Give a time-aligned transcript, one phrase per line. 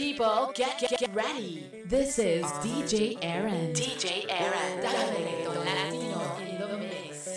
[0.00, 1.66] People, get, get, ready.
[1.84, 3.74] This is DJ Aaron.
[3.74, 4.80] DJ Aaron.
[4.80, 7.28] Dale Latino in the mix.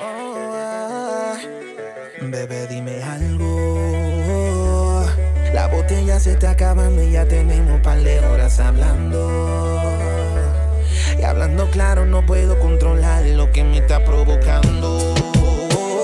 [0.00, 1.36] Oh,
[2.22, 5.04] bebé, dime algo.
[5.52, 9.78] La botella se está acabando y ya tenemos un par de horas hablando.
[11.18, 15.14] Y hablando claro, no puedo controlar lo que me está provocando.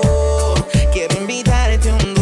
[0.05, 0.53] Oh,
[0.93, 2.20] quiero invitarte un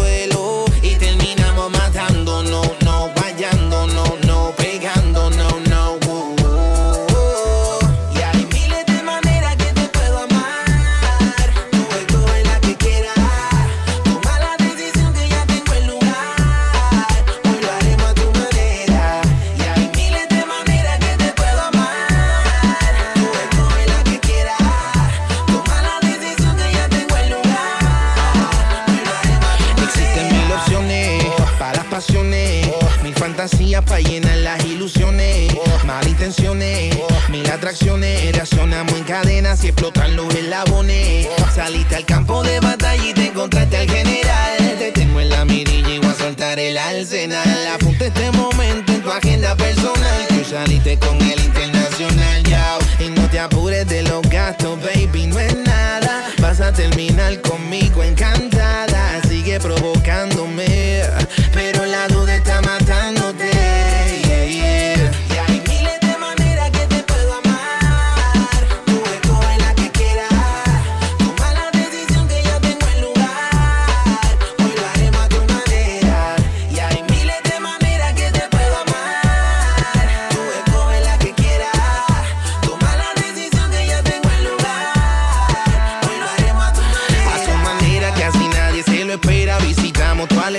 [33.40, 35.56] fantasía para llenar las ilusiones.
[35.86, 36.94] Mal intenciones,
[37.30, 38.34] mil atracciones.
[38.34, 41.30] Reaccionamos en cadenas y explotan los eslabones.
[41.56, 44.58] Saliste al campo de batalla y te encontraste al general.
[44.78, 47.68] Te tengo en la mirilla y voy a soltar el arsenal.
[47.74, 50.28] Apunta este momento en tu agenda personal.
[50.28, 52.78] Tú saliste con el internacional, ya.
[53.00, 56.26] Y no te apures de los gastos, baby, no es nada.
[56.42, 59.22] Vas a terminar conmigo encantada.
[59.30, 61.04] Sigue provocándome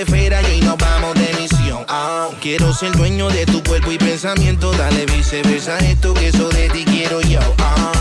[0.05, 1.85] de y hoy nos vamos de misión.
[1.87, 6.69] Ah, quiero ser dueño de tu cuerpo y pensamiento, dale viceversa esto que eso de
[6.69, 7.39] ti quiero yo.
[7.59, 8.00] Ah.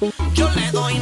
[0.00, 0.98] Yo le doy.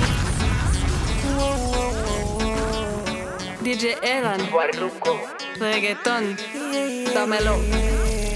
[3.61, 4.51] DJ Edan.
[4.51, 5.21] Guarruco.
[5.61, 6.37] Reggaetón.
[7.15, 7.61] Dámelo.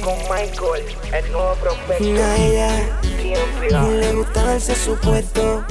[0.04, 2.04] Con Michael, el nuevo prospecto.
[2.04, 3.00] Naya.
[3.20, 3.70] Siempre.
[3.70, 5.64] Le gusta verse su puesto.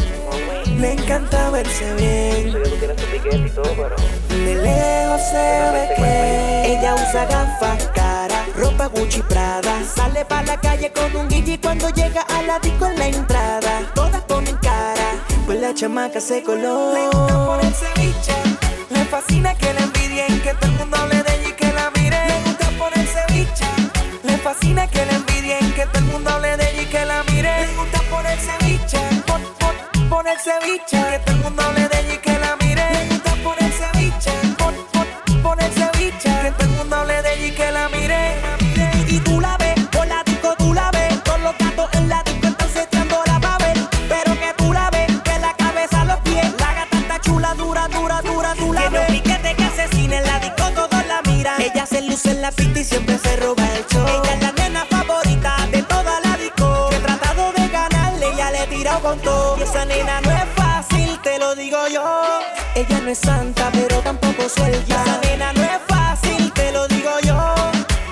[0.78, 2.52] Le encanta verse bien.
[2.52, 2.60] De
[4.56, 9.82] lejos se ve que ella usa gafas cara, ropa Gucci Prada.
[9.86, 13.90] Sale pa' la calle con un guille cuando llega a la disco en la entrada.
[13.94, 14.22] Todas
[15.52, 16.94] pues la chamaca se coló.
[16.94, 18.36] Le gusta ponerse bicha,
[18.90, 21.92] le fascina que la envidien, que todo el mundo hable de ella y que la
[21.92, 22.20] mire.
[22.28, 23.68] Le gusta ponerse bicha,
[24.24, 27.24] le fascina que la envidien, que todo el mundo hable de ella y que la
[27.24, 27.68] mire.
[27.68, 32.11] Le gusta ponerse bicha, pon, pon, ponerse bicha, que todo el mundo hable de ella
[52.42, 54.06] la pista y siempre se roba el show.
[54.08, 56.90] Ella es la nena favorita de toda la disco.
[56.92, 59.60] He tratado de ganarle, ella le he tirado con todo.
[59.60, 62.04] Y esa nena no es fácil, te lo digo yo.
[62.74, 65.04] Ella no es santa, pero tampoco suelta.
[65.04, 67.54] Esa nena no es fácil, te lo digo yo.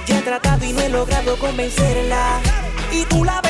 [0.06, 2.40] Ya he tratado y no he logrado convencerla.
[2.92, 3.49] Y tú la ves,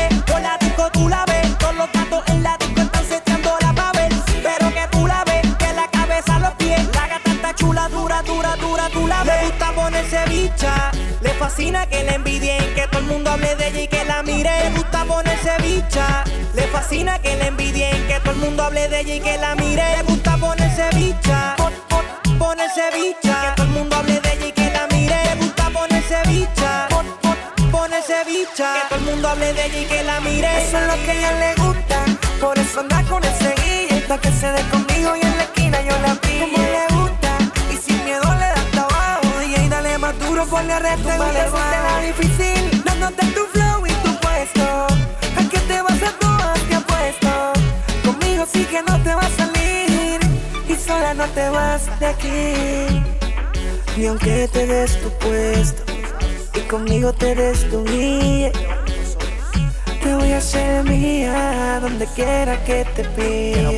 [10.12, 14.24] Le fascina que la envidien, que todo el mundo hable de ella y que la
[14.24, 14.50] mire.
[14.64, 16.24] Le gusta ponerse bicha.
[16.56, 19.54] Le fascina que la envidien, que todo el mundo hable de ella y que la
[19.54, 19.84] mire.
[19.98, 21.54] Le gusta ponerse bicha.
[21.58, 23.42] Pon- pon- ponerse bicha.
[23.42, 25.16] Que todo el mundo hable de ella y que la mire.
[25.26, 26.88] Le gusta ponerse bicha.
[26.90, 28.74] Pon- pon- ponerse bicha.
[28.74, 30.48] Que todo el mundo hable de ella y que la mire.
[30.68, 32.06] Eso es lo que a ella le gusta.
[32.42, 33.94] Por eso anda con el seguir.
[33.94, 34.62] Hasta que se dé
[40.50, 41.08] ponle reto.
[41.08, 41.44] Vale,
[41.86, 42.84] la difícil.
[42.84, 44.88] Dándote tu flow y tu puesto.
[45.40, 46.60] ¿A qué te vas a tomar?
[46.68, 47.30] Te apuesto.
[48.04, 50.20] Conmigo sí que no te vas a salir.
[50.68, 53.04] Y sola no te vas de aquí.
[53.98, 55.84] Ni aunque te des tu puesto.
[56.56, 58.52] Y conmigo te des tu guía.
[60.02, 63.72] Te voy a hacer mía donde quiera que te pida.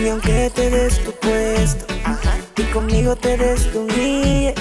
[0.00, 1.84] Ni aunque te des tu puesto.
[2.56, 4.54] Y conmigo te des tu guía.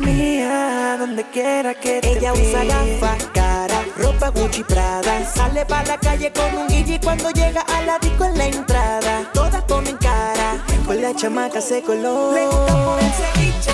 [0.00, 5.22] Mía donde quiera que te Ella usa gafas cara, ropa Gucci Prada.
[5.34, 9.30] Sale para la calle con un guille cuando llega a la disco en la entrada.
[9.34, 12.32] Todas ponen cara, con la chamaca se coló.
[12.32, 13.72] Le gusta ponerse bicha,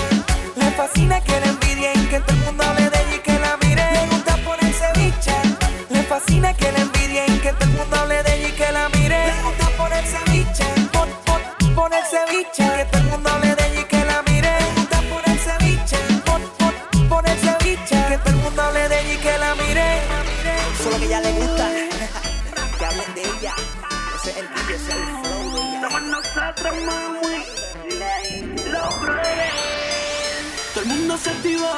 [0.57, 3.57] le fascina que la envidien, que todo el mundo hable de ella y que la
[3.63, 3.91] mire.
[3.93, 5.41] Le gusta ponerse bicha,
[5.89, 6.79] le fascina que la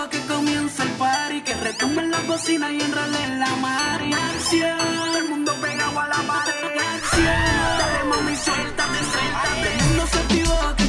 [0.09, 4.13] que comienza el party, que retumbe en la cocina y enrole en la mari.
[4.13, 6.79] Acción, el mundo pegado a la pared.
[6.95, 9.73] Acción, dale mami, suéltate, suéltate.
[9.73, 10.88] El mundo se activó que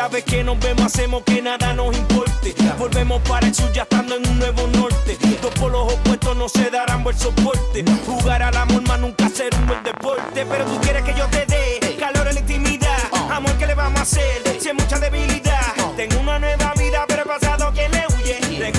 [0.00, 2.54] Cada vez que nos vemos hacemos que nada nos importe.
[2.78, 5.18] Volvemos para el sur ya estando en un nuevo norte.
[5.42, 7.84] Dos polos opuestos no se darán buen soporte.
[8.06, 10.46] Jugar al amor más nunca ser un buen deporte.
[10.46, 12.96] Pero tú quieres que yo te dé calor en la intimidad.
[13.30, 15.60] Amor que le vamos a hacer si mucha debilidad.
[15.96, 18.70] Tengo una nueva vida pero el pasado que le huye.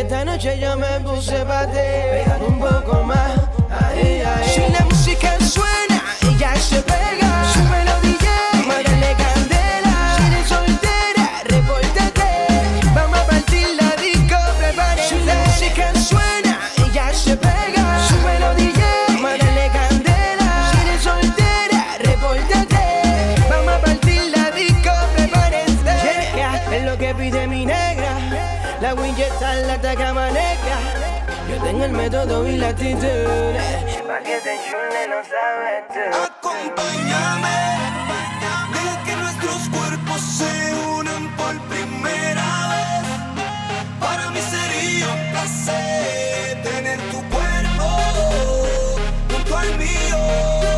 [0.00, 1.78] que esta noche yo me puse para ti.
[2.46, 3.32] un poco más,
[3.70, 4.48] ahí, ahí.
[4.48, 6.80] Si la música suena, ella se
[32.10, 32.98] todo y la actitud.
[34.06, 36.04] Pa' que te chune, no sabes tú.
[36.28, 37.58] Acompáñame,
[38.74, 43.04] deja que nuestros cuerpos se unan por primera vez.
[44.00, 47.86] Para mí sería un placer tener tu cuerpo
[49.30, 50.69] junto al mío.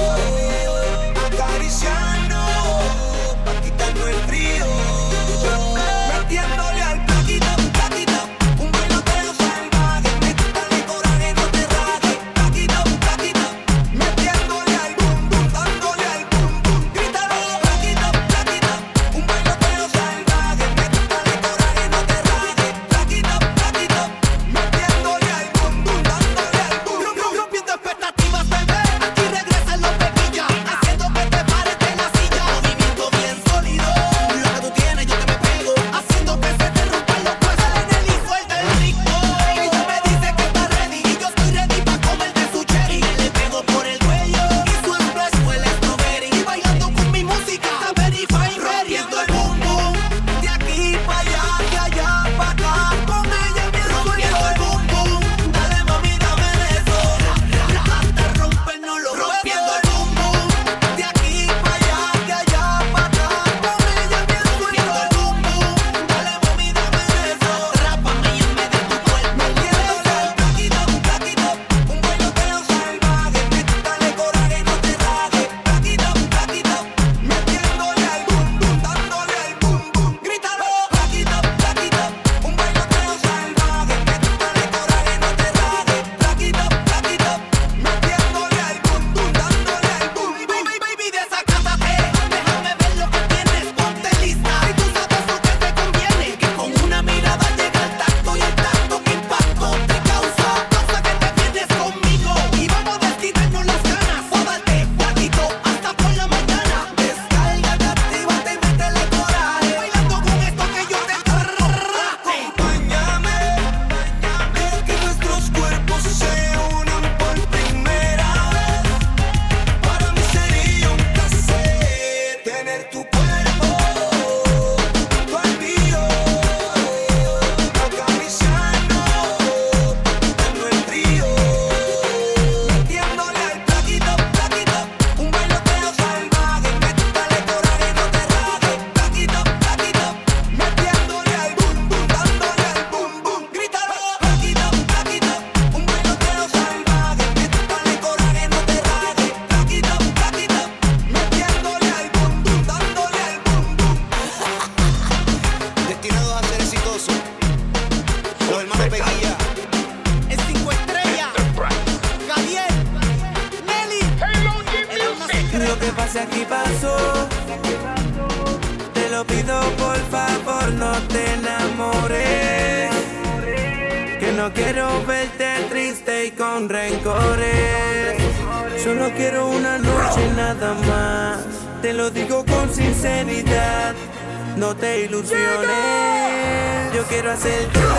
[187.33, 187.92] hacer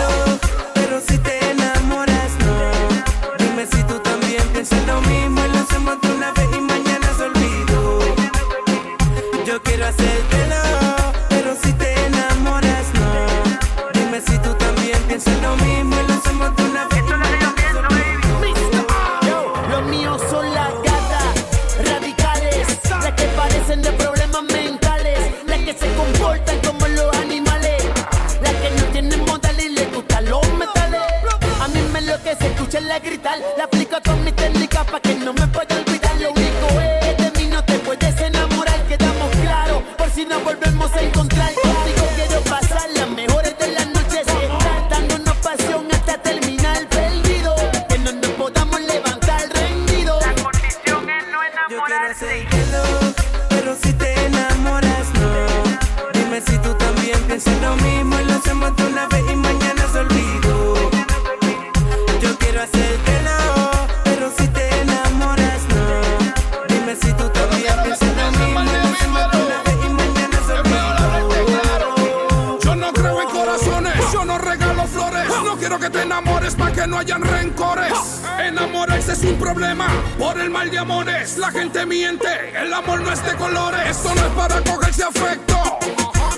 [74.34, 75.28] no regalo flores.
[75.44, 77.92] No quiero que te enamores para que no hayan rencores.
[78.40, 79.86] Enamorarse es un problema
[80.18, 81.38] por el mal de amores.
[81.38, 83.80] La gente miente, el amor no es de colores.
[83.88, 85.78] Esto no es para cogerse afecto.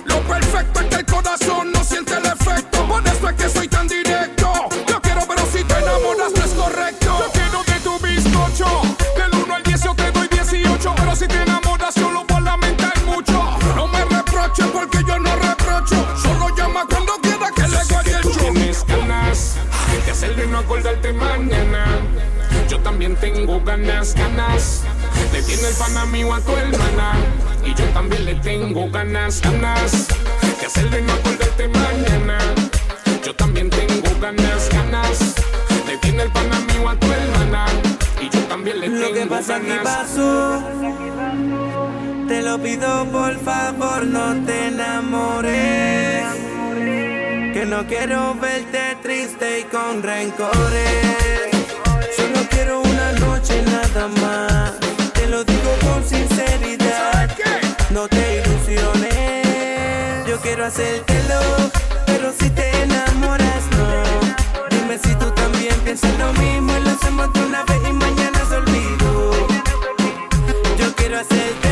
[0.05, 2.87] Lo perfecto es que el corazón no siente el efecto.
[2.87, 4.53] Por eso es que soy tan directo.
[4.87, 7.19] Yo quiero, pero si te enamoras no es correcto.
[7.19, 8.83] Yo quiero de tu bizcocho.
[9.17, 10.95] Del 1 al 10 yo te doy 18.
[10.97, 13.59] Pero si te enamoras, solo por lamentar mucho.
[13.75, 16.26] No me reproches porque yo no reprocho.
[20.67, 21.85] Acordarte mañana.
[22.69, 24.83] Yo también tengo ganas, ganas.
[25.33, 27.13] Le tiene el pan a mí o a tu hermana.
[27.65, 30.09] Y yo también le tengo ganas, ganas.
[30.61, 32.39] De hacerle no acordarte mañana.
[33.25, 35.35] Yo también tengo ganas, ganas.
[35.87, 37.67] Le tiene el pan a mí o a tu hermana.
[38.21, 39.85] Y yo también le Lo que tengo pasa aquí ganas.
[39.85, 40.63] pasó.
[42.27, 46.25] Te lo pido por favor, no te enamores.
[47.57, 51.17] Que no quiero verte triste y con rencores.
[52.15, 54.75] Solo quiero una noche nada más.
[55.15, 57.35] Te lo digo con sinceridad.
[57.89, 60.27] No te ilusiones.
[60.29, 61.41] Yo quiero hacértelo,
[62.05, 64.69] pero si te enamoras, no.
[64.69, 68.39] Dime si tú también piensas lo mismo y lo hacemos de una vez y mañana
[68.51, 69.31] se olvidó.
[70.79, 71.66] Yo quiero hacértelo,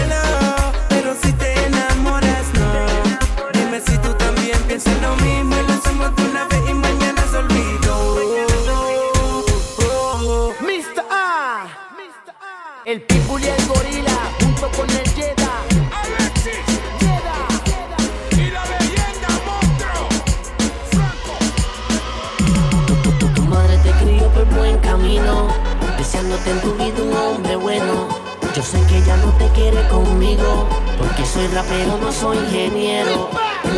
[26.47, 26.71] en tu
[27.03, 28.09] un hombre bueno.
[28.55, 30.69] Yo sé que ella no te quiere conmigo,
[30.99, 33.29] porque soy rapero, no soy ingeniero.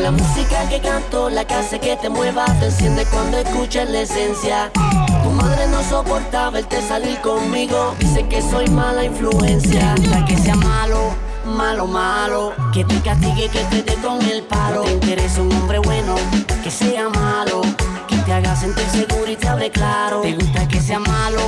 [0.02, 4.00] La música que canto, la que hace que te muevas, te enciende cuando escuchas la
[4.00, 4.70] esencia.
[5.22, 9.94] Tu madre no soporta verte salir conmigo, dice que soy mala influencia.
[10.10, 11.14] La que sea malo,
[11.44, 14.82] malo, malo, que te castigue, que te dé con el palo.
[14.82, 16.14] Te interesa un hombre bueno,
[16.64, 17.62] que sea malo,
[18.26, 20.20] te haga sentir seguro y te hable claro.
[20.20, 21.40] Te gusta que sea malo,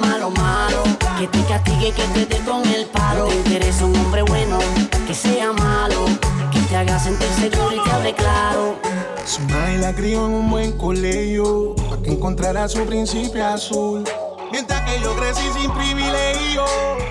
[0.00, 0.82] malo, malo,
[1.18, 3.28] que te castigue, que te dé con el palo.
[3.28, 4.58] Te interesa un hombre bueno,
[5.06, 6.04] que sea malo,
[6.52, 8.76] que te haga sentir seguro y te hable claro.
[9.24, 14.04] Su madre la crió en un buen colegio, para que encontrara su príncipe azul.
[14.50, 16.64] Mientras que yo crecí sin privilegio,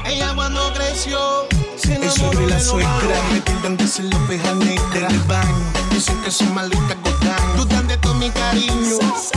[0.06, 1.20] ella cuando creció.
[1.78, 5.56] se El suegro y la suegra me tildan de ser la oveja negra del baño.
[5.92, 7.15] Dicen que soy maldita gotán,
[7.56, 9.00] dudan de todo mi cariño.
[9.00, 9.32] Los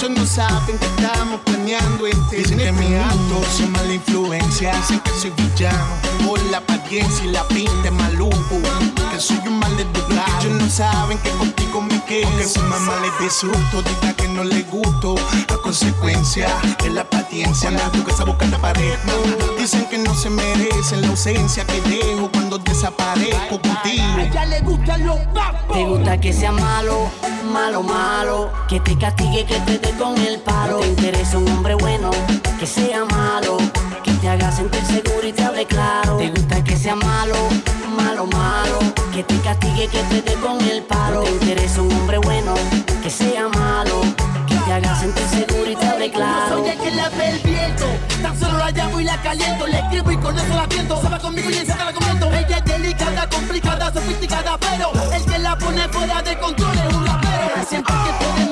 [0.00, 4.74] ellos no saben que estamos planeando este Dicen que mi acto son mala influencia.
[4.76, 5.94] Dicen que soy villano
[6.26, 8.60] por la apariencia y la pinta maluco.
[9.20, 10.40] Soy un mal educado.
[10.40, 12.34] Ellos no saben que contigo me quedo.
[12.38, 15.14] Que su mamá le disfruto, diga que no le gusto.
[15.48, 16.48] La consecuencia
[16.82, 17.70] es la paciencia.
[17.70, 18.94] La tu casa busca la pared.
[19.58, 24.04] Dicen que no se merecen la ausencia que dejo cuando desaparezco contigo.
[24.16, 25.76] A ella le gustan los papos.
[25.76, 27.10] Te gusta que sea malo,
[27.52, 30.78] malo, malo, que te castigue, que te dé con el palo.
[30.80, 32.10] Te interesa un hombre bueno,
[32.58, 33.58] que sea malo,
[34.02, 36.16] que te haga sentir seguro y te hable claro.
[36.16, 37.36] Te gusta que sea malo,
[39.14, 41.22] que te castigue, que te dé con el palo.
[41.22, 42.54] Te interesa un hombre bueno,
[43.02, 44.02] que sea malo,
[44.46, 46.58] que te haga sentir seguro y te hable claro.
[46.58, 47.86] soy el que la ve el viento,
[48.20, 51.00] tan solo la llamo y la caliento, le escribo y con eso la tiento.
[51.00, 52.30] Se va conmigo y encima la comento.
[52.30, 57.06] Ella es delicada, complicada, sofisticada, pero el que la pone fuera de control es un
[57.06, 57.66] rapero.
[57.68, 58.49] Siempre que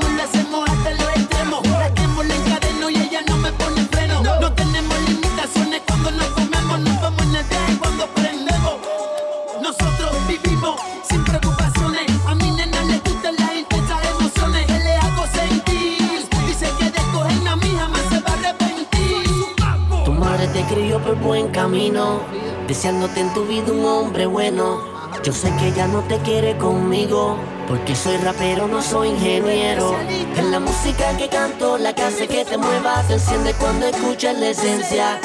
[22.67, 24.81] deseándote en tu vida un hombre bueno.
[25.25, 29.97] Yo sé que ella no te quiere conmigo, porque soy rapero, no soy ingeniero.
[30.37, 34.39] Es la música que canto, la que hace que te muevas, te enciende cuando escuchas
[34.39, 35.19] la esencia.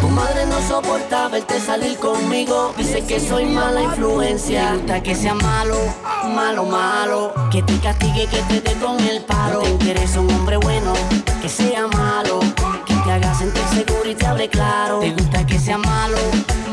[0.00, 4.70] Tu madre no soporta verte salir conmigo, dice que soy mala influencia.
[4.70, 5.76] Te gusta que sea malo,
[6.34, 9.60] malo, malo, que te castigue, que te dé con el palo.
[9.60, 10.92] Te interesa un hombre bueno,
[11.40, 12.40] que sea malo,
[13.08, 15.00] te haga sentir seguro y te hable claro.
[15.00, 16.18] Te gusta que sea malo,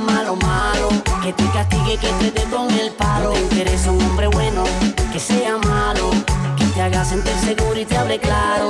[0.06, 0.90] malo, malo,
[1.24, 3.32] que te castigue, que te dé con el palo.
[3.32, 4.66] Te interesa un hombre bueno,
[5.14, 6.12] que sea malo,
[6.58, 8.70] que te haga sentir seguro y te hable claro.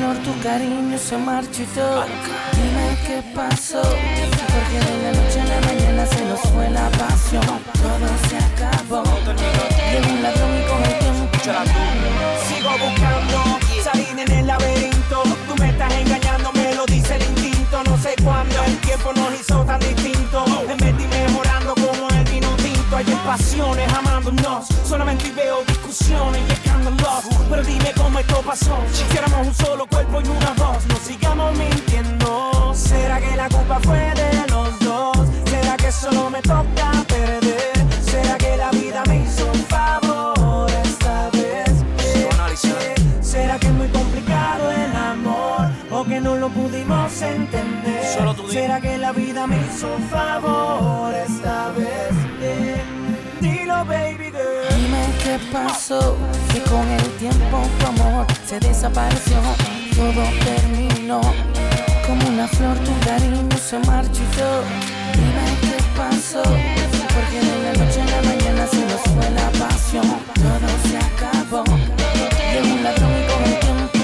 [0.00, 2.04] Flor tu cariño se marchitó
[2.54, 5.29] Dime qué pasó Porque de la
[6.06, 7.42] se nos fue la pasión,
[7.82, 9.02] todo se acabó.
[9.90, 11.20] Llegó un ladrón y coge tiempo.
[12.48, 15.22] Sigo buscando salir en el laberinto.
[15.48, 17.82] Tú me estás engañando, me lo dice el instinto.
[17.84, 20.44] No sé cuándo el tiempo nos hizo tan distinto.
[20.68, 24.68] En vez de mejorando como el vino tinto, hay pasiones amándonos.
[24.86, 27.24] Solamente veo discusiones y escándalos.
[27.48, 28.78] Pero dime cómo esto pasó.
[28.92, 32.72] Si éramos un solo cuerpo y una voz, no sigamos mintiendo.
[32.74, 34.19] ¿Será que la culpa fue de
[36.00, 37.72] solo me toca perder.
[38.00, 41.70] ¿Será que la vida me hizo un favor esta vez?
[41.98, 48.04] Eh, ¿Será que es muy complicado el amor o que no lo pudimos entender?
[48.50, 52.12] ¿Será que la vida me hizo un favor esta vez?
[52.40, 52.82] Eh,
[53.40, 54.68] dilo, baby girl.
[54.76, 56.16] Dime qué pasó,
[56.52, 59.38] que con el tiempo tu amor se desapareció,
[59.94, 61.20] todo terminó
[62.06, 64.64] como una flor tu cariño se marchitó.
[65.14, 65.79] Dime que
[66.20, 70.04] porque de la noche a la mañana se nos fue la pasión.
[70.34, 71.64] Todo se acabó.
[71.64, 73.98] De un ladrón con el tiempo.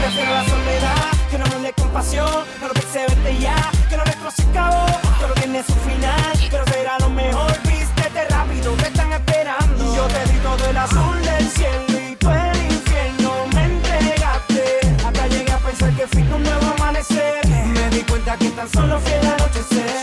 [0.00, 2.44] Prefiero la soledad que no me dé compasión.
[2.60, 4.86] No lo pensé verte ya, que no destroce cabo.
[5.20, 7.58] Todo tiene su final, pero será lo mejor.
[7.64, 9.96] Viste Vístete rápido, te están esperando.
[9.96, 14.80] Yo te di todo el azul del cielo y tú el infierno me entregaste.
[15.04, 17.44] Hasta llegué a pensar que fui un nuevo amanecer.
[17.48, 19.99] Me di cuenta que tan solo fui el anochecer.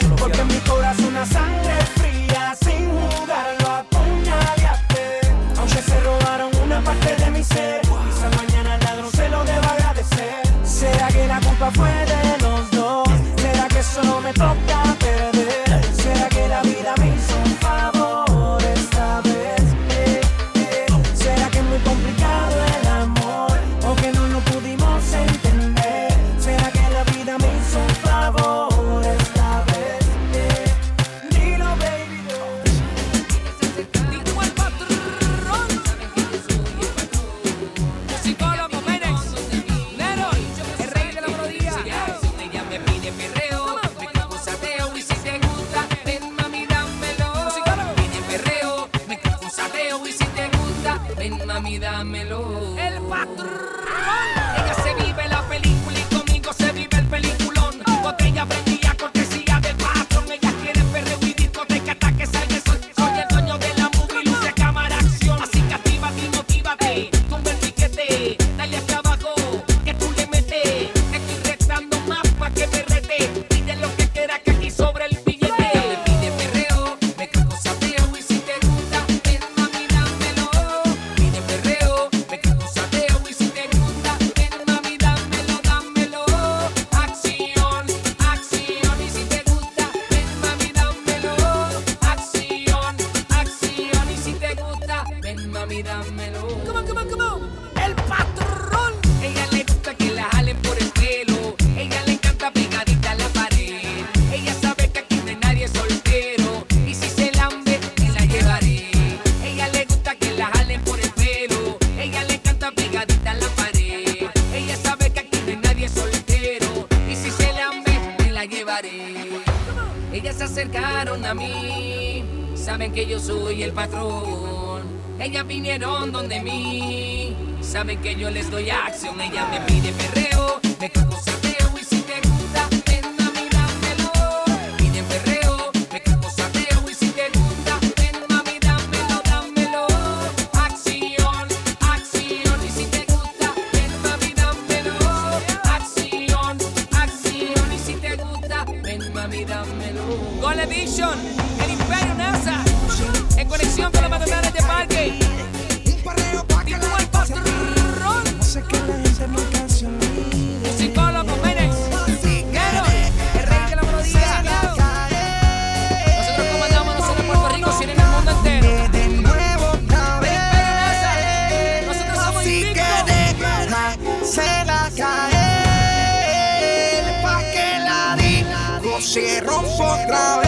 [179.42, 180.42] rompo otra.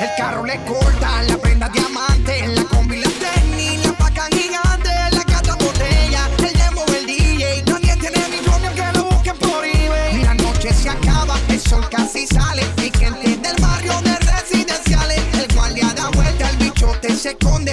[0.00, 5.24] El carro le corta, la prenda diamante, la combi la tenis, la paca gigante, la
[5.24, 7.64] cata botella, el demo el DJ.
[7.66, 10.20] Nadie tiene mi propio que lo busquen por eBay.
[10.20, 12.64] Y la noche se acaba, el sol casi sale.
[12.76, 17.72] Mi gente del barrio de residenciales, el guardia da vuelta, el bichote se esconde.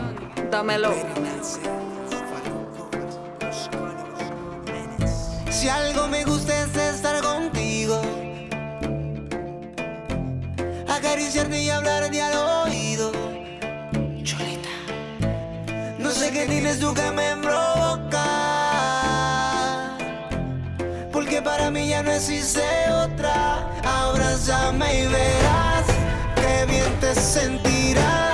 [5.49, 8.01] Si algo me gusta es estar contigo,
[10.89, 13.13] acariciarme y hablarte al oído.
[14.23, 14.69] Cholita,
[15.99, 18.25] no sé qué tienes tú que me provoca,
[21.13, 22.61] porque para mí ya no existe
[22.91, 23.69] otra.
[23.85, 25.85] Abrázame y verás
[26.35, 28.30] que bien te sentirás.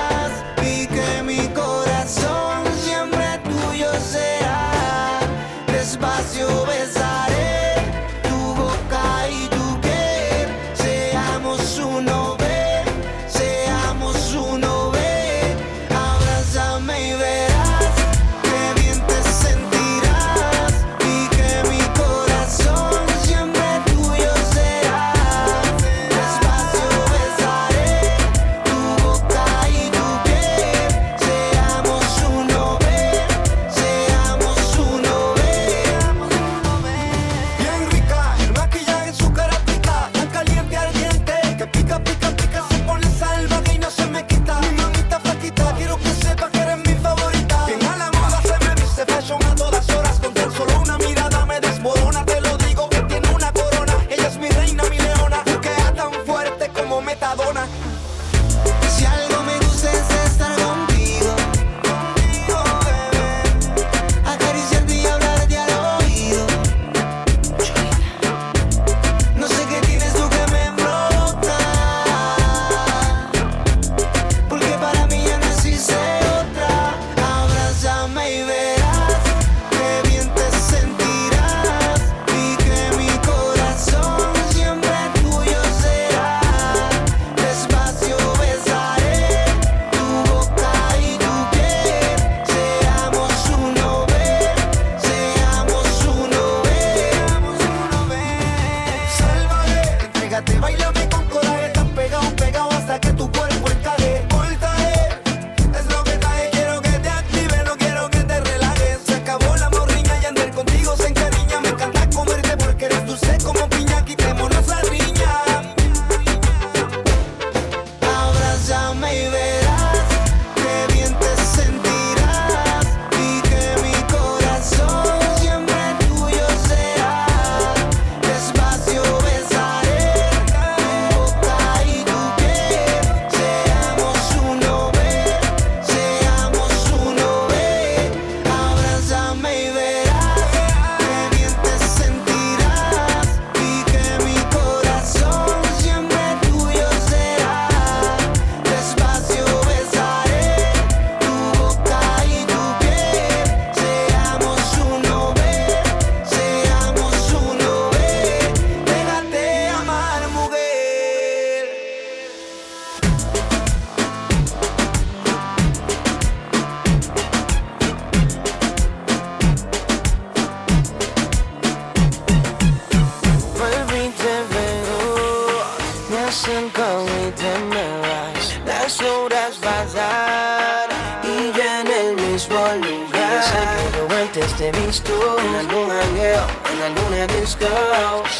[184.85, 187.65] visto en algún hangueo, en alguna disco.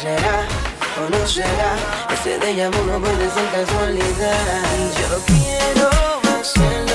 [0.00, 0.46] ¿Será
[1.00, 1.76] o no será?
[2.12, 4.64] Este de vu no puede ser casualidad.
[5.00, 5.90] Yo quiero
[6.38, 6.87] hacerlo.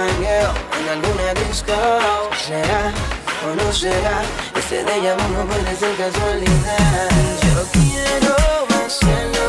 [0.00, 1.72] hangueo en alguna disco.
[2.46, 2.92] ¿Será
[3.46, 4.22] o no será?
[4.56, 7.10] Este de ella no puede ser casualidad.
[7.54, 8.36] Yo quiero
[8.68, 9.39] vacilar.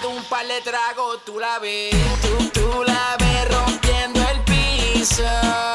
[0.00, 1.90] de un par de tragos tú la ves,
[2.22, 5.71] tú, tú la ves rompiendo el piso.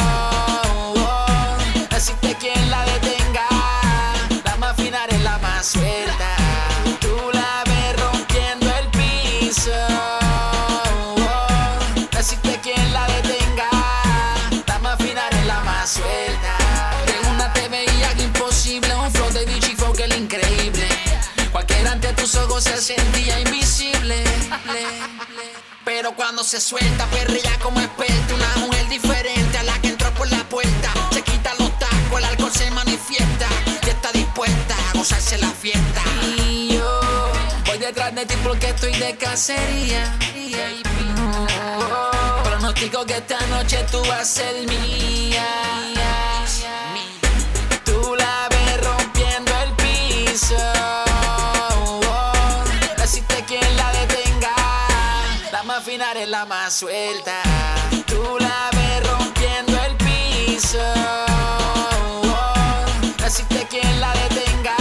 [26.17, 30.43] cuando se suelta, perrilla como experta, una mujer diferente a la que entró por la
[30.49, 30.91] puerta.
[31.11, 33.47] Se quita los tacos, el alcohol se manifiesta
[33.85, 36.01] y está dispuesta a gozarse la fiesta.
[36.49, 37.01] Y yo
[37.67, 40.17] voy detrás de ti porque estoy de cacería.
[41.79, 45.45] Oh, pronostico que esta noche tú vas a ser mía.
[47.85, 48.56] Tú la ves
[55.77, 57.33] para afinar es la más suelta.
[58.07, 60.79] Tú la ves rompiendo el piso.
[63.19, 64.75] No existe quien la detenga.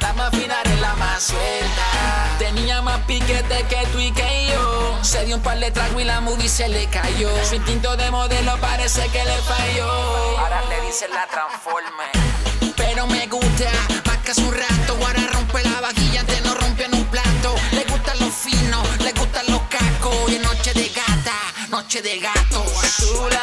[0.00, 2.36] La más afinar es la más suelta.
[2.38, 4.98] Tenía más piquete que tú y que yo.
[5.02, 7.30] Se dio un par de tragos y la moody se le cayó.
[7.42, 9.90] Su instinto de modelo parece que le falló.
[10.38, 12.74] Ahora le dicen la transforme.
[12.76, 13.70] Pero me gusta,
[14.04, 14.98] más que hace un rato.
[15.00, 16.88] Ahora rompe la vaquilla, antes no rompe
[22.02, 22.84] de gatos.
[22.84, 23.33] Azul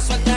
[0.00, 0.35] suelta.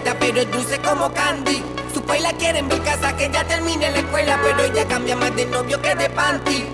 [0.00, 1.62] pero es dulce como candy.
[1.92, 5.16] Su pai la quiere en mi casa, que ya termine la escuela, pero ella cambia
[5.16, 6.64] más de novio que de panty.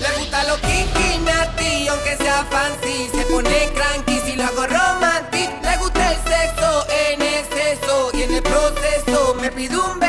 [0.00, 5.50] Le gusta lo kinky, natty, aunque sea fancy, se pone cranky si lo hago romantic.
[5.62, 10.05] Le gusta el sexo en exceso y en el proceso me pide un beso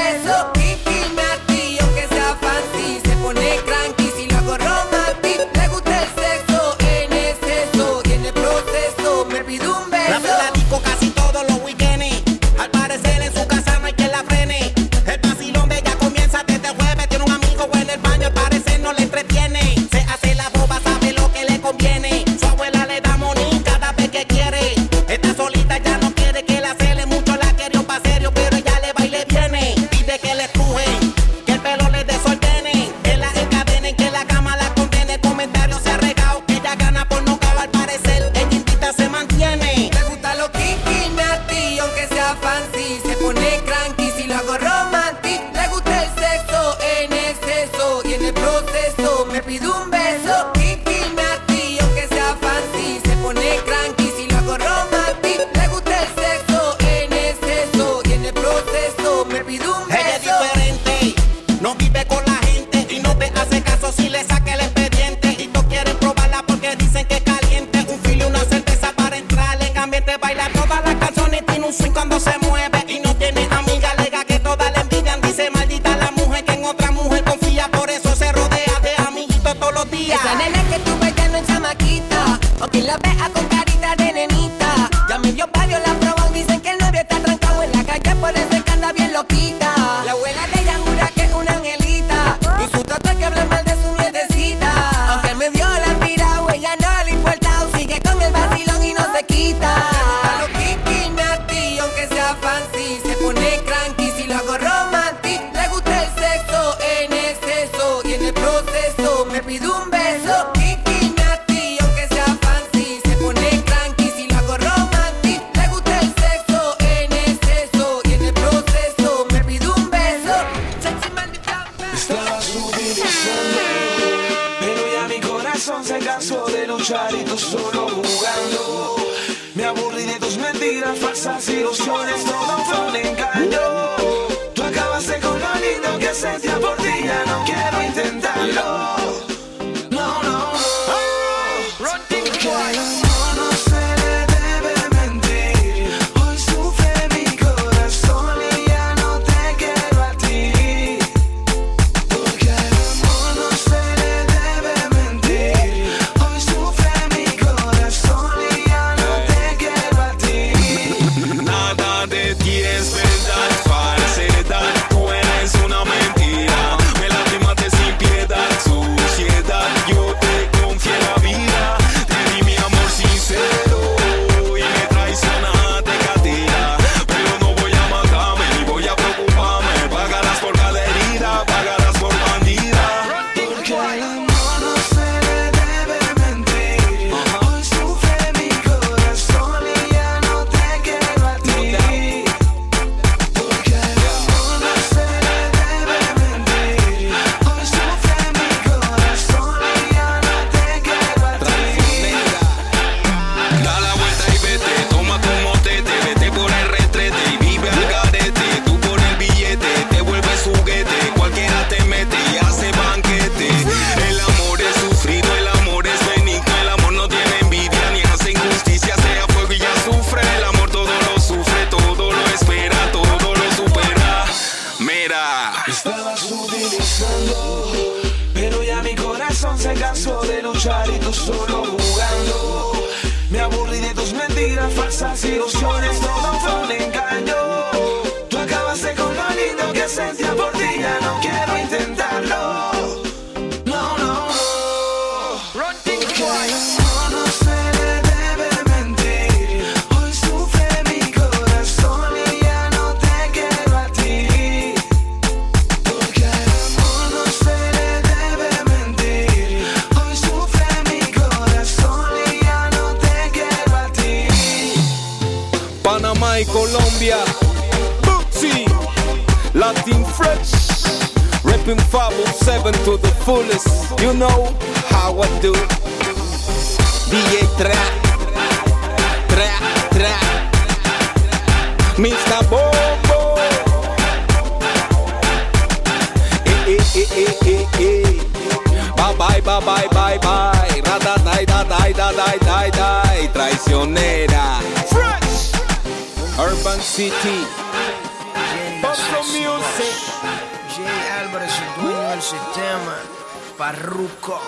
[303.77, 304.41] Parruco.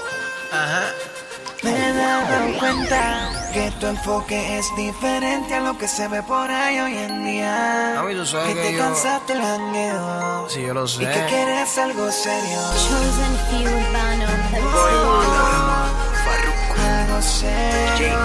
[0.51, 0.81] Ajá.
[1.61, 6.49] Me he dado cuenta que tu enfoque es diferente a lo que se ve por
[6.49, 7.93] ahí hoy en día.
[7.97, 10.49] Mami, tú sabes que que te yo- cansaste el jangueo.
[10.49, 11.03] Sí, yo lo sé.
[11.03, 12.59] Y que quieres algo serio.
[12.73, 14.25] Chosen few urbano.
[16.81, 18.19] Algo serio.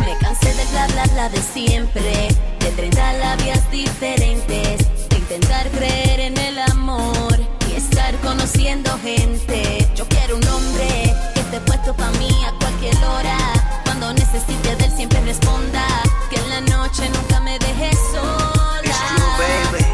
[0.00, 2.28] Me cansé de bla bla bla de siempre,
[2.60, 4.86] de 30 labias diferentes,
[5.32, 7.38] intentar creer en el amor
[7.70, 9.88] y estar conociendo gente.
[9.94, 13.38] Yo quiero un hombre que esté puesto pa' mí a cualquier hora,
[13.84, 15.86] cuando necesite de él siempre responda,
[16.30, 18.98] que en la noche nunca me deje sola.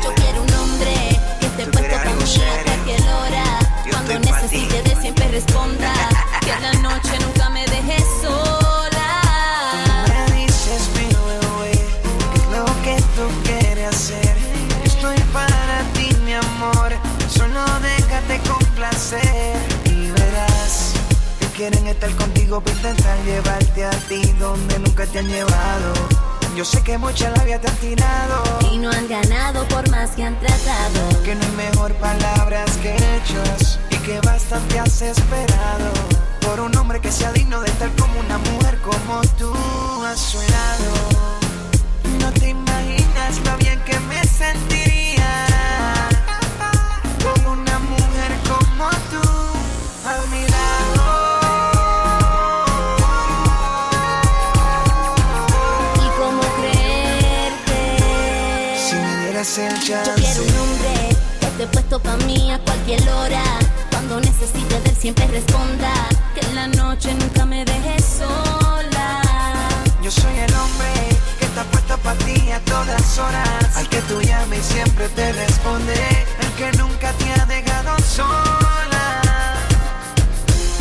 [0.03, 3.59] Yo quiero un hombre que esté puesto pa' mí a cualquier hora,
[3.91, 5.86] cuando necesite de él siempre responda,
[21.69, 25.93] quieren estar contigo para intentar llevarte a ti donde nunca te han llevado.
[26.57, 28.59] Yo sé que mucha labia te han tirado.
[28.73, 31.23] Y no han ganado por más que han tratado.
[31.25, 35.91] Que no hay mejor palabras que hechos y que bastante has esperado
[36.41, 39.53] por un hombre que sea digno de estar como una mujer como tú
[40.05, 40.93] a su lado.
[42.21, 44.96] No te imaginas lo bien que me sentiría
[59.57, 59.63] Yo
[60.17, 63.43] quiero un hombre que esté puesto pa' mí a cualquier hora.
[63.91, 65.95] Cuando necesite él siempre responda.
[66.35, 69.23] Que en la noche nunca me dejes sola.
[70.03, 70.93] Yo soy el hombre
[71.39, 73.77] que está puesto pa' ti a todas horas.
[73.77, 75.95] Al que tú llames siempre te responde.
[76.39, 79.23] El que nunca te ha dejado sola.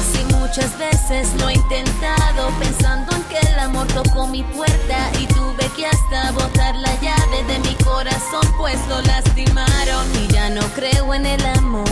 [0.01, 5.27] Así muchas veces lo he intentado pensando en que el amor tocó mi puerta y
[5.27, 6.44] tuve que hasta volver
[8.65, 11.85] pues lo lastimaron y ya no creo en el amor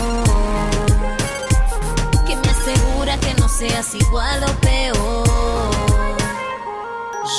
[2.26, 5.70] que me asegura que no seas igual o peor.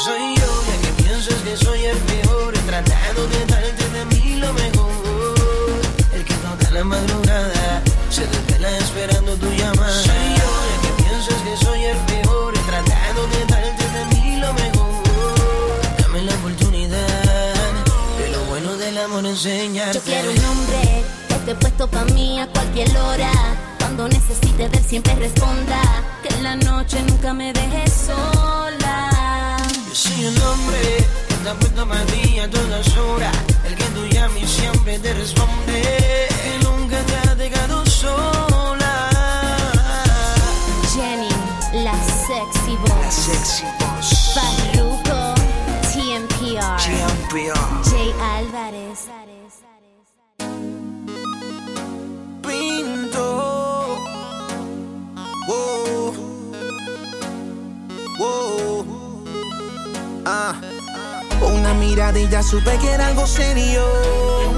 [0.05, 4.53] Soy yo la que piensas que soy el peor Tratando de darte de mí lo
[4.53, 5.81] mejor
[6.13, 9.64] El que toca la madrugada Se desvela esperando tu llamada
[21.85, 23.31] puesto pa' mí a cualquier hora.
[23.79, 25.81] Cuando necesite de él siempre responda.
[26.23, 29.57] Que en la noche nunca me deje sola.
[29.89, 34.07] Yo soy un hombre que está puesto para ti a todas horas El que tú
[34.07, 35.83] llamas y siempre te responde
[36.43, 39.11] Que nunca te ha dejado sola
[40.95, 41.29] Jenny,
[41.85, 42.91] la sexy voz.
[43.01, 45.35] La sexy voz Farruko,
[45.93, 46.77] TMPR.
[46.83, 47.94] TMPR.
[62.17, 63.85] Y ya supe que era algo serio.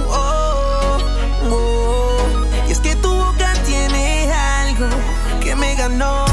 [0.08, 0.98] Oh,
[1.50, 2.18] oh.
[2.68, 4.88] Y es que tu boca tiene algo
[5.40, 6.25] que me ganó.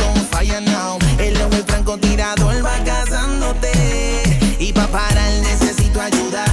[0.00, 0.98] Cuerpo todo falla, no.
[1.18, 4.22] El lobo y francotirador va cazándote.
[4.58, 6.44] Y pa' parar necesito ayuda.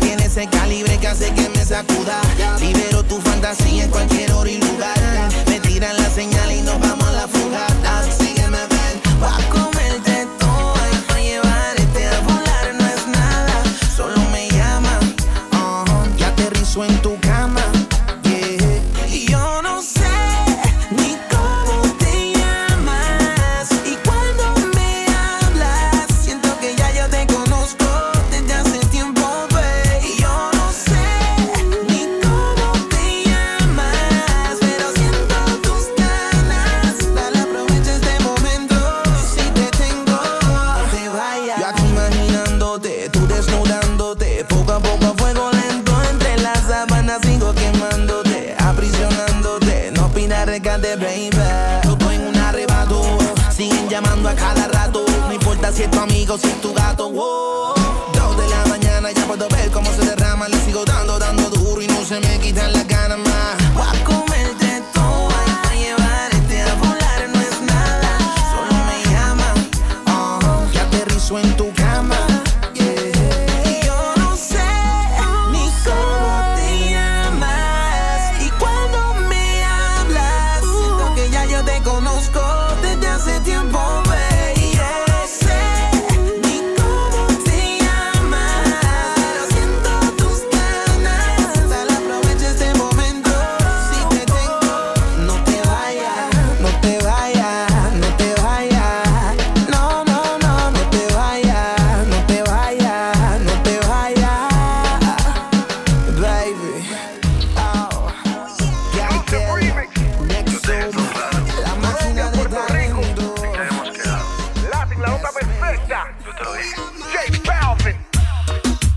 [0.00, 2.20] Tiene ese calibre que hace que me sacuda.
[2.60, 5.33] Libero tu fantasía en cualquier hora y lugar.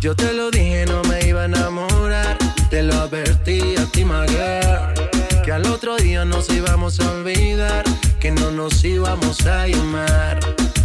[0.08, 0.86] Yo te lo dije.
[0.86, 2.38] No me iba a enamorar.
[2.70, 4.94] Te lo advertí a ti, girl.
[5.44, 7.86] Que al otro día nos íbamos a olvidar.
[8.20, 10.40] Que no nos íbamos a llamar.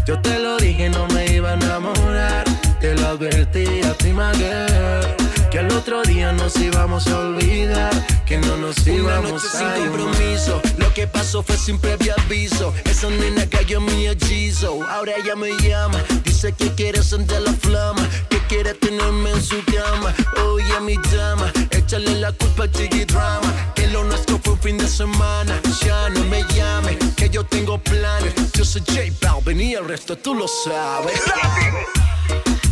[0.07, 2.45] Yo te lo dije, no me iba a enamorar.
[2.81, 5.42] Te lo advertí a ti, girl.
[5.53, 7.93] Que al otro día nos íbamos a olvidar.
[8.25, 10.63] Que no nos Una íbamos noche a sin compromiso.
[10.79, 12.73] Lo que pasó fue sin previo aviso.
[12.87, 14.83] Esa nena cayó en mi hechizo.
[14.89, 16.03] Ahora ella me llama.
[16.25, 18.09] Dice que quiere sentir la flama.
[18.31, 20.15] Que quiere tenerme en su cama.
[20.47, 21.53] Oye, mi dama.
[21.71, 22.73] Échale la culpa al
[23.07, 23.75] Drama.
[23.75, 25.61] Que lo nuestro fue un fin de semana.
[25.85, 26.97] Ya no me llame.
[27.15, 28.33] Que yo tengo planes.
[28.55, 31.21] Yo soy J Balvin y el resto tú lo sabes.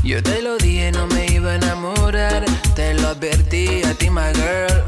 [0.02, 2.44] Yo te lo dije, no me iba a enamorar.
[2.74, 4.82] Te lo advertí a ti, my girl.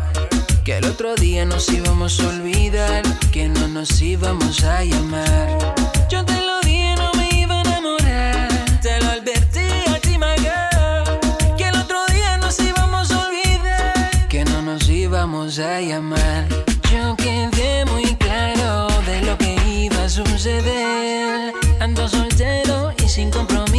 [0.64, 3.02] Que el otro día nos íbamos a olvidar.
[3.30, 5.48] Que no nos íbamos a llamar.
[6.08, 8.48] Yo te lo dije, no me iba a enamorar.
[8.80, 11.56] Te lo advertí a ti, my girl.
[11.58, 14.28] Que el otro día nos íbamos a olvidar.
[14.28, 16.48] Que no nos íbamos a llamar.
[16.90, 21.52] Yo quedé muy claro de lo que iba a suceder.
[21.80, 23.71] Ando soltero y sin compromiso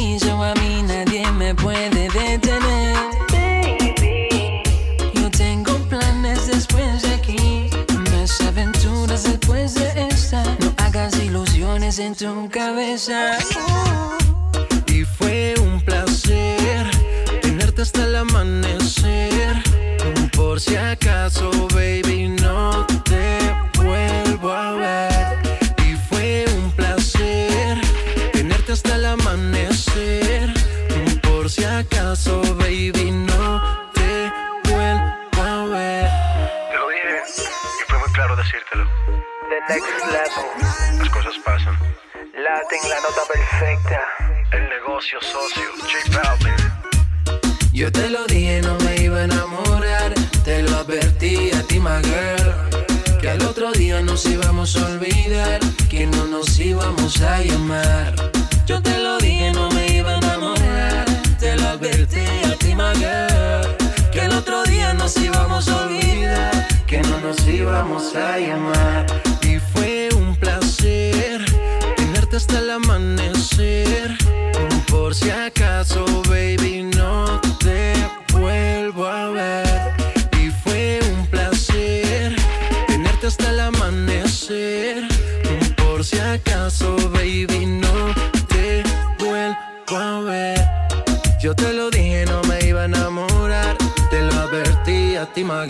[9.24, 10.44] después de esta.
[10.60, 13.38] No hagas ilusiones en tu cabeza.
[14.88, 16.90] Y fue un placer
[17.42, 19.64] tenerte hasta el amanecer.
[20.36, 23.40] Por si acaso, baby, no te
[23.78, 25.13] vuelvo a ver.
[39.74, 41.74] Las cosas pasan.
[42.36, 44.02] Latin, la nota perfecta.
[44.52, 46.54] El negocio socio, J Balvin.
[47.74, 50.14] Yo te lo dije, no me iba a enamorar.
[50.44, 53.20] Te lo advertí a ti, my girl.
[53.20, 55.60] Que al otro día nos íbamos a olvidar.
[55.90, 58.14] Que no nos íbamos a llamar.
[58.68, 61.06] Yo te lo dije, no me iba a enamorar.
[61.40, 63.76] Te lo advertí a ti, my girl.
[64.12, 66.68] Que al otro día nos íbamos a olvidar.
[66.86, 69.33] Que no nos íbamos a llamar.
[72.44, 74.18] Hasta el amanecer.
[74.90, 77.94] Por si acaso, baby, no te
[78.34, 79.94] vuelvo a ver.
[80.42, 82.36] Y fue un placer
[82.88, 85.08] tenerte hasta el amanecer.
[85.78, 88.14] Por si acaso, baby, no
[88.50, 88.84] te
[89.20, 90.60] vuelvo a ver.
[91.42, 93.78] Yo te lo dije, no me iba a enamorar.
[94.10, 95.66] Te lo advertí a ti, my.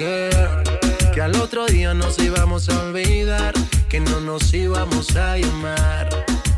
[1.14, 3.54] Que al otro día nos íbamos a olvidar.
[3.90, 6.10] Que no nos íbamos a llamar.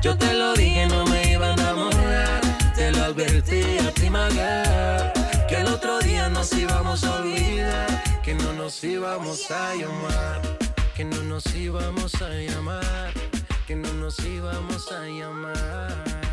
[0.06, 2.42] Yo te lo dije, no me iba a enamorar.
[2.76, 5.48] Te lo advertí a girl.
[5.50, 8.22] Que al otro día nos íbamos a olvidar.
[8.22, 10.42] Que no nos íbamos a llamar.
[10.96, 13.14] Que no nos íbamos a llamar.
[13.66, 16.25] Que no nos íbamos a llamar.